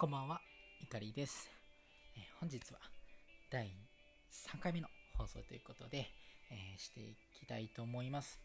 [0.00, 0.40] こんばんは、
[0.82, 1.50] いかりです。
[2.16, 2.78] えー本日は
[3.50, 3.66] 第
[4.32, 4.88] 3回目の
[5.18, 6.08] 放送ということで、
[6.50, 8.40] えーしていきたいと思います。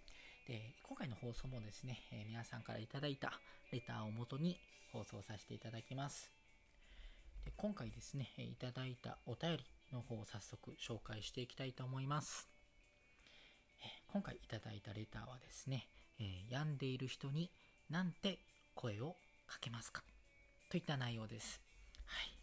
[0.49, 3.39] で、今回の放送もですね、えー皆さんからいただいた
[3.71, 4.57] レターをもとに
[4.91, 6.29] 放送させていただきます。
[7.45, 9.63] で今回ですね、いただいたお便り
[9.93, 12.49] の方を早速紹介していきたいと思います。
[13.79, 15.87] え今回いただいたレターはですね、
[16.19, 17.49] え病んでいる人に
[17.89, 18.39] なんて
[18.73, 19.15] 声を
[19.47, 20.03] かけますか
[20.69, 21.61] といった内容です。
[22.05, 22.33] はい。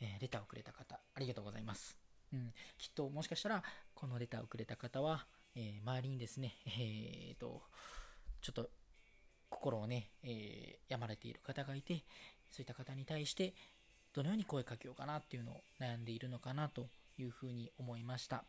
[0.00, 1.96] えーレターをくれた方、ありがとうございます。
[2.32, 3.62] うん、きっともしかしたら、
[3.94, 7.62] このレターをくれた方は、えー周りにですね、えーと、
[8.40, 8.70] ちょっと
[9.48, 12.04] 心をね、え病まれている方がいて、
[12.50, 13.54] そういった方に対して、
[14.12, 18.44] どのように声かけようかなっていうのを悩んでいるのかなというふうに思いました。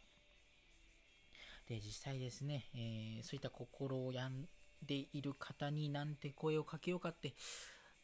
[1.67, 4.47] で、実際ですね、えーそういった心を病ん
[4.81, 7.33] でいる方になんて声をかけようかって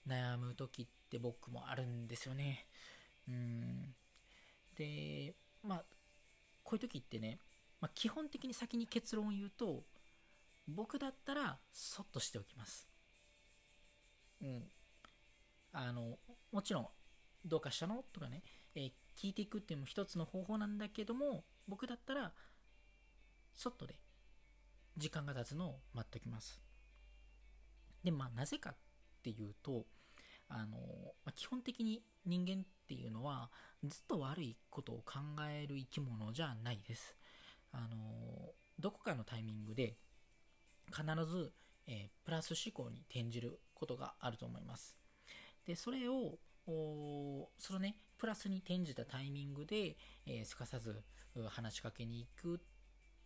[0.08, 2.68] 悩む時って僕もあるんですよね。
[3.28, 3.96] うん。
[4.76, 5.86] で、まあ、
[6.64, 7.40] こういう時ってね、
[7.80, 9.84] まあ、基本的に先に結論を言うと、
[10.68, 12.88] 僕だったら、そっとしておきます。
[14.42, 14.64] うん。
[15.74, 16.18] あの、
[16.52, 16.88] もちろん、
[17.46, 18.04] どうかしたの？
[18.14, 18.44] とかね、
[18.76, 22.34] えー聞いていくっていうのも一つの方法なんだけども、僕だったら、
[23.54, 24.00] そっとで、
[24.98, 26.60] 時間が経つのを待っておきます。
[28.04, 28.76] で、まあ、なぜかっ
[29.24, 29.86] ていうと、
[30.50, 30.78] あの、
[31.26, 33.50] ま、基本的に人間っていうのは、
[33.84, 37.18] ずっと悪いことを考える生き物じゃないです。
[37.72, 39.98] あの、どこかのタイミングで、
[40.88, 41.52] 必ず、
[41.88, 44.98] えープラス思考に転じることがあると思います。
[45.66, 46.38] で、それを、
[46.68, 51.04] おそのね、プラスに転じたタイミングで、えーすかさず
[51.50, 52.62] 話しかけに行く。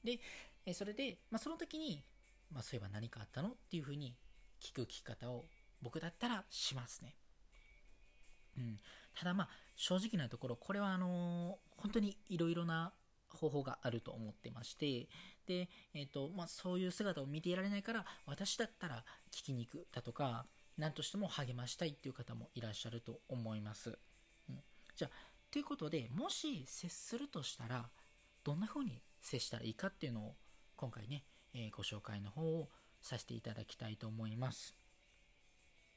[0.03, 0.19] で、
[0.65, 2.03] えーそれで、まあ、その時に、
[2.51, 3.49] まあ、そういえば何かあったの？
[3.49, 4.15] っていうふうに
[4.61, 5.45] 聞く聞き方を
[5.81, 7.15] 僕だったらしますね。
[8.57, 8.79] うん。
[9.17, 12.91] ただまあ、正直なところ、これはあのー本当にいろいろな
[13.29, 15.07] 方法があると思ってまして、
[15.45, 23.97] で、えっ、と、まあ、そういう姿を見ていられないから、私だったら聞きに行くだとか、何としても励ましたいっていう方もいらっしゃると思います。
[24.49, 24.63] うん。
[24.95, 25.11] じゃあ、
[25.51, 27.89] ということで、もし接するとしたら、
[28.43, 30.35] どんな風に接したらいいかっていうのを、
[30.75, 31.23] 今回ね、
[31.53, 32.69] えーご紹介の方を
[33.01, 34.75] させていただきたいと思います。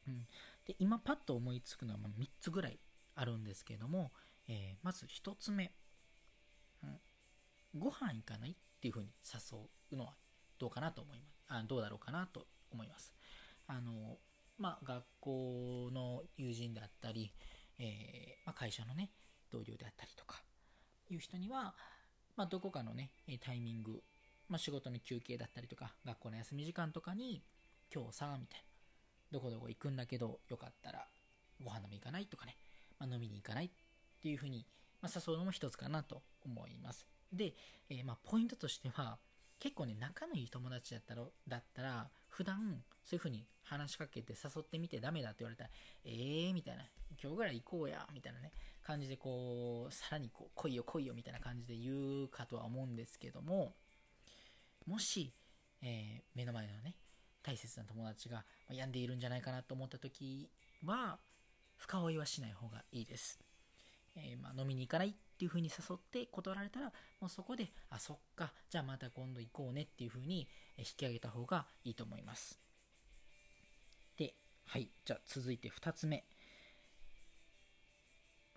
[0.06, 0.26] うん。
[0.66, 2.78] で、今パッと思いつくのはま3つぐらい
[3.14, 4.12] あるんですけども、
[4.48, 5.72] えーまず1つ目、
[6.82, 6.98] うん、
[7.78, 9.58] ご飯行かないっていう風に誘
[9.92, 10.14] うのは
[10.58, 11.30] どうかなと思います。
[11.48, 13.12] あどうだろうかなと思います。
[13.66, 14.18] あの、
[14.58, 17.32] まあ、学校の友人であったり、
[17.78, 19.10] えーまあ、会社のね、
[19.50, 20.42] 同僚であったりとか、
[21.10, 21.74] いう人には、
[22.36, 24.02] まあ、どこかのね、タイミング、
[24.48, 27.42] まあ、仕事の休憩だったりとか、学校の休み時間とかに、
[27.94, 28.69] 今日さ、みたいな、
[29.30, 31.06] どこどこ行くんだけど、よかったら
[31.62, 32.56] ご飯飲み行かないとかね、
[32.98, 33.70] まあ、飲みに行かないっ
[34.22, 34.66] ていうふうに、
[35.00, 37.06] まあ、誘うのも一つかなと思います。
[37.32, 37.54] で、
[37.88, 39.18] えーまあ、ポイントとしては、
[39.58, 45.70] 結構ね、仲のいい友達だったら、だったら、普段、そういうふうに話しかけて誘ってみてダメだって言われたら、
[46.04, 46.84] えーみたいな、
[47.22, 48.52] 今日ぐらい行こうや、みたいなね、
[48.82, 53.74] 感じでこう、さらにこう、来いよ来いよみたいな感じで言うかとは思うんですけども、
[54.86, 55.32] もし、
[55.82, 56.96] えー目の前のね、
[57.42, 60.50] 大切な友達が病んでいるんじゃないかなと思った時
[60.84, 61.18] は、
[61.76, 63.40] 深追いはしない方がいいです。
[64.16, 72.60] えーまあ、飲みに行かないっていう風に誘って断られたら、もうそこで、あ、そっか、じゃあまた今度行こうねっていう風に引き上げた方がいいと思います。
[74.16, 74.34] で、
[74.66, 76.24] はい、じゃあ続いて2つ目。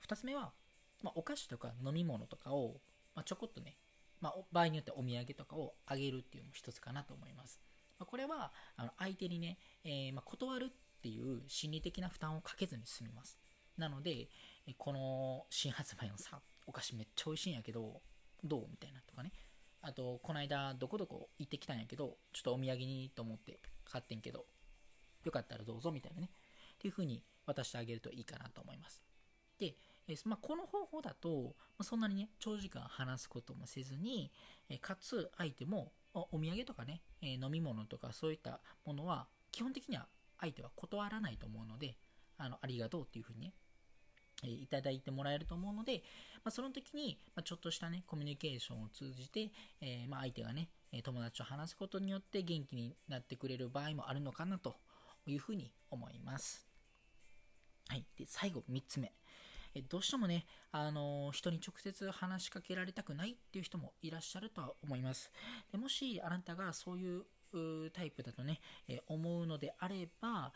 [0.05, 0.51] 2つ目は、
[1.01, 2.81] まあ、お菓子とか飲み物とかを、
[3.16, 3.77] まあ、ちょこっとね、
[4.19, 7.59] まあ、場合によってお土産とかをあげるっていうのも一つかなと思います。
[7.99, 13.37] ま、これはあの相手にね、えーま、断るっていう心理的な負担をかけずに済みます。
[13.77, 14.29] なので、
[14.77, 18.01] この新発売のさ、お菓子めっちゃ美味しいんやけど、
[18.43, 19.31] どうみたいなとかね。
[19.81, 24.45] あと、この間どこどこ行ってきたんやけど、ちょっとお土産にと思って買ってんけど、
[25.25, 26.29] よかったらどうぞみたいなね。
[26.75, 29.03] っていう風に渡してあげるといいかなと思います。
[29.59, 29.75] で、
[30.07, 34.31] えまあ、この方法だと、ま、そんなにね、長時間話すこともせずに、
[34.69, 40.07] えかつ相手もお土産とかね、え飲み物とかそういったものは、基本的には
[40.39, 41.97] 相手は断らないと思うので、
[42.37, 43.53] あの、ありがとうっていう風にね、
[44.43, 46.03] えいただいてもらえると思うので、
[46.43, 49.51] まあ、その時に、ま、ちょっとしたね、コミュニケーションを通じて、
[49.81, 50.69] えま、相手がね、
[51.03, 54.75] 友達と話すことによって元気になってくれる場合もあるのかなと
[55.25, 56.67] いうふうに思います。
[57.87, 58.05] はい。
[58.17, 59.13] で、最後、3つ目。
[59.75, 65.31] えどうしてもね、あの人に直接話しかけられたくないっていう人もいらっしゃるとは思います。
[65.72, 67.23] でもし、あなたがそういう
[67.91, 70.53] タイプだとね、え思うのであれば、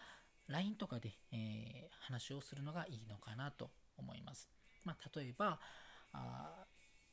[0.47, 4.49] LINE とかで、え、話をするのがいいのかなと思います。
[4.83, 5.59] まあ、例えば、
[6.13, 6.65] あ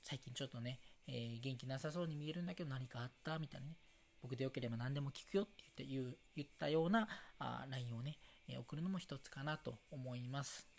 [0.03, 3.77] 最近ちょっとね、えー、元気なさそうに見えるんだけど何かあったみたいなね、
[4.23, 7.09] 僕でよければ何でも聞くよって言って言う言ったような
[7.39, 8.19] あ LINE をね、
[8.49, 10.74] え、送るのも一つかなと思います。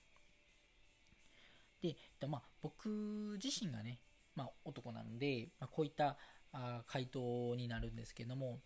[2.19, 3.99] で、まあ、僕自身がね、
[4.35, 6.17] まあ、男なので、まあ、こういった
[6.51, 8.59] あ回答になるんですけども、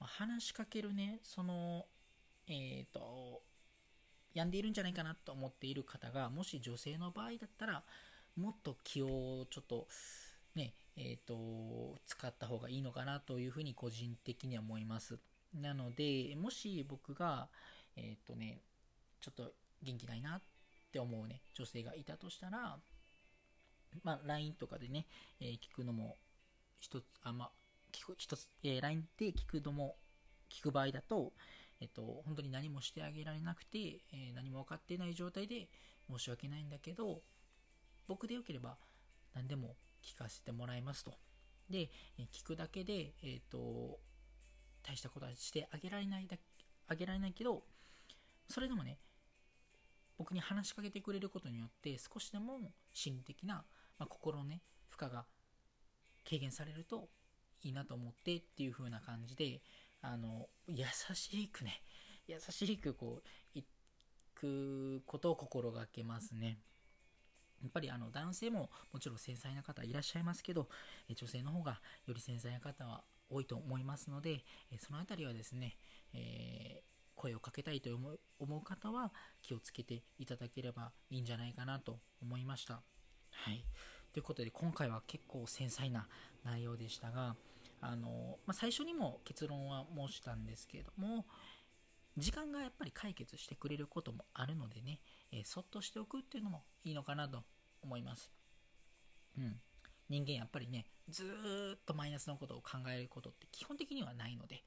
[0.00, 1.86] まあ、話しかけるね、その、
[2.48, 3.42] えっ、ー、と、
[4.32, 7.84] 病んでいるんじゃないかなと思っている方が、もし女性の場合だったら、
[8.36, 9.86] もっと気をちょっと、
[10.54, 15.18] ね、えっ、ー、と、使った方がいいのかなというふうに個人的には思います。
[15.54, 17.48] なので、もし僕が、
[17.96, 18.62] えっ、ー、とね、
[19.20, 20.42] ちょっと元気ないなっ
[20.94, 22.78] って思うね、女性がいたとしたら、
[24.04, 25.06] まあ、LINE とかでね、
[25.40, 26.16] えー、聞くのも、
[26.78, 27.50] 一つ、あ、まあ、
[27.90, 29.96] 聞く、一つ、えー、LINE で聞くのも、
[30.48, 31.32] 聞く場合だと、
[31.80, 33.78] えっと、本当に何もしてあげられなくて、
[34.12, 35.68] えー、何も分かってない状態で
[36.08, 37.22] 申し訳ないんだけど、
[38.06, 38.76] 僕でよければ
[39.34, 41.14] 何でも聞かせてもらいますと。
[41.68, 41.90] で、
[42.32, 43.98] 聞くだけで、えっ、と、
[44.84, 46.36] 大したことはしてあげられないだ、
[46.86, 47.64] あげられないけど、
[48.48, 48.98] それでもね、
[50.16, 52.60] 僕に話しかけてくれることによって少しでも
[52.92, 53.64] 心理的な、
[53.98, 55.24] まあ、心のね、負荷が
[56.24, 57.08] 軽減されると
[57.62, 59.60] いいなと思ってっていう風な感じで、
[60.02, 60.84] あの、優
[61.14, 61.82] しくね、
[62.26, 63.64] 優しくこう、行
[64.34, 66.58] くことを心がけますね。
[67.62, 70.68] やっぱりあの男性ももちろん繊細な方いらっしゃいますけど、
[71.14, 74.44] 女性の方がより繊細な方は多いと思いますので、
[74.78, 75.78] そのあたりはですね、
[76.12, 79.12] えー、声をかけたいと思う思う方は
[79.42, 82.82] 気をつけていただければいいんじゃないかなと思いました。
[83.30, 83.64] はい。
[84.12, 86.06] ということで今回は結構繊細な
[86.44, 87.36] 内容でしたが、
[87.80, 91.26] あの、まあ、最初にも結論は申したんですけれども、
[92.16, 95.00] 時間がやっぱり解決してくれることもあるのでね、
[95.32, 97.42] えー、そっとしておくっていうのもいいのかなと
[97.82, 98.30] 思います。
[99.36, 99.60] うん。
[100.08, 101.24] 人間やっぱりね、ず
[101.76, 104.62] っとマイナスのことを考えることって基本的にはないので、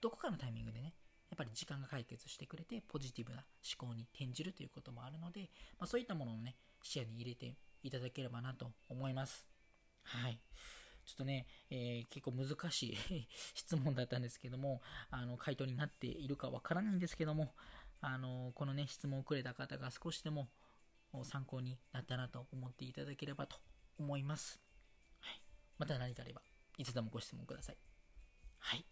[0.00, 0.94] どこかのタイミングでね、
[1.38, 3.44] ぱり時間が解決してくれて、ポジティブな
[3.78, 9.46] 思考に転じるということもあるので、まあ、そういったものをね、視野に入れていただければなと思います。
[10.02, 10.40] はい。
[11.06, 17.54] ちょっとね、えー、結構難しい 質問だったんですけども、あの、回答になっているかわからないんですけども、
[18.00, 20.50] あの、このね、質問をくれた方が少しでも
[21.22, 23.56] 参考になったなと思っていただければと
[23.98, 24.60] 思います。
[25.20, 25.42] はい。
[25.78, 26.42] また何かあれば、
[26.76, 27.78] いつでもご質問ください。
[28.58, 28.84] はい。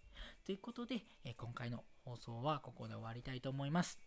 [0.47, 3.99] ということで、え今回の放送はここで終わりたいと思います。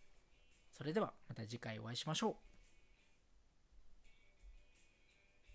[0.72, 2.49] それではまた次回お会いしましょう。